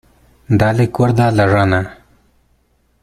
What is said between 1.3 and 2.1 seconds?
la rana.